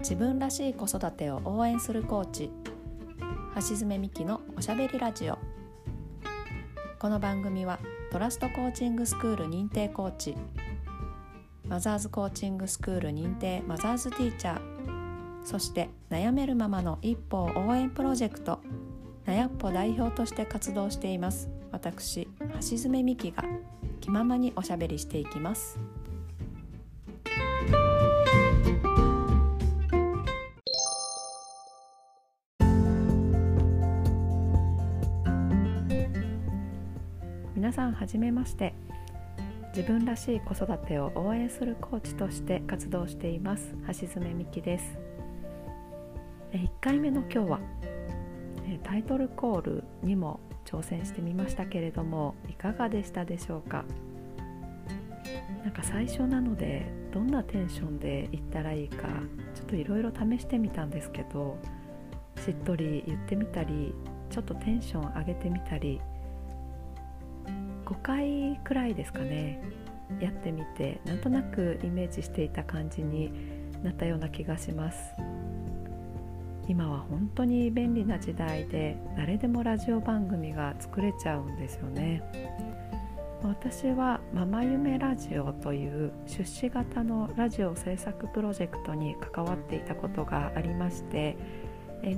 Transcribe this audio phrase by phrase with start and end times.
[0.00, 2.50] 自分らしい子育てを応援するコーチ。
[3.54, 5.38] 橋爪美希のおしゃべりラジオ。
[6.98, 7.78] この番組は
[8.10, 10.36] トラストコーチングスクール認定コーチ。
[11.68, 14.60] マザーズコーチングスクール認定マザーズティーチャー。
[15.44, 18.60] そして悩めるママの一歩を応援プロジェクト。
[19.26, 21.50] なやっぽ代表として活動しています。
[21.72, 22.26] 私
[22.70, 23.44] 橋爪美希が
[24.00, 25.78] 気ままにおしゃべりしていきます。
[37.60, 38.72] 皆さんはじめまして。
[39.76, 43.74] 自分らしい子育てを応援するコーチとして活動しています。
[44.00, 44.98] 橋爪美希です。
[46.52, 47.60] 1回目の今日は
[48.82, 53.84] タイトルコールにも挑戦してみましたけれどもいかがでしたでしょうか？
[55.62, 59.06] なんか最初なのでどんなテンションで言ったらいいか
[59.54, 61.58] ちょっといろいろ試してみたんですけど
[62.42, 63.94] しっとり言ってみたり
[64.30, 66.00] ちょっとテンション上げてみたり
[67.90, 69.60] 5回くらいですかね
[70.20, 73.32] やってみてなんとなくイメージしていた感じに
[73.82, 75.14] なったような気がします。
[76.68, 82.22] 今は本当に便利な時代で誰でもラジオ番組が作れちゃうんですよね。
[83.42, 91.36] 私はママ夢ラジオという出資型のラジオ制作プロジェクトに関わっていたことがありまして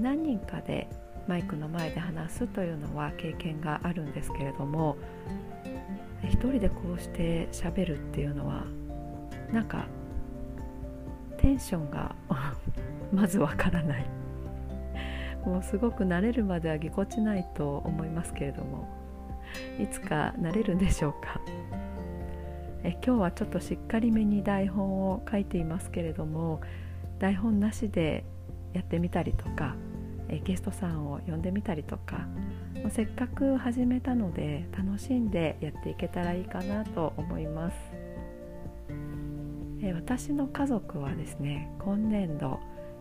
[0.00, 0.88] 何人かで
[1.28, 4.96] マイクの前で話すというのは経験があるんですけれども
[6.32, 8.64] 一人でこうして喋るっていうのは
[9.52, 9.86] なんか
[11.36, 12.16] テンションが
[13.12, 14.06] まずわからない。
[15.44, 18.88] もうすごく慣れるまではぎこちないと思いますけれども。
[19.78, 21.40] いつか慣れるんでしょうか。
[22.84, 26.60] え今日はちょっとしっかりめに台本を書いていますけれども
[27.20, 28.24] 台本なしで
[28.72, 29.76] やってみたりとか
[30.32, 32.26] えゲストさんを呼んでみたりとか
[32.90, 37.76] せっかく始めたので楽しんでやっていけたらいいかなと思います。
[39.84, 42.60] え私の家族はですね今年度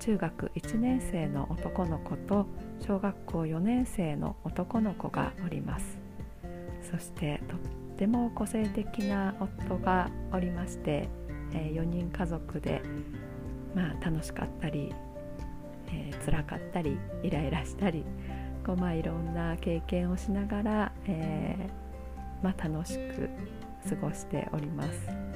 [0.00, 2.46] 中学1年生の男の子と
[2.80, 5.98] 小学校4年生の男の子がおります。
[6.82, 7.58] そしてとっ
[7.96, 11.08] ても個性的な夫がおりまして、
[11.54, 12.82] え4人家族で、
[13.74, 14.92] まあ、楽しかったり、
[16.24, 18.04] 辛かったりイライラしたり
[18.64, 23.28] こう、まあ、いろんな経験をしながら、えー、まあ、楽しく
[23.88, 25.32] 過ごしております。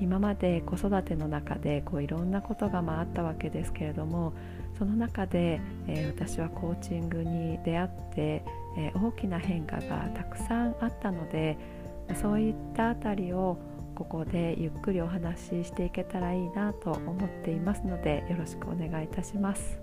[0.00, 4.32] 今まで子育ての中でこういろんなことがまああったわけですけれども
[4.76, 8.44] その中で、えー、私はコーチングに出会って、
[8.76, 11.56] え大きな変化がたくさんあったので
[12.20, 13.56] そういったあたりを
[13.94, 19.78] ここでゆっくりお話ししていけたらいいなと思っていますのでよろしくお願いいたします。